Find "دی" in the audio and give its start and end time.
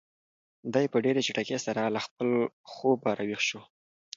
0.73-0.85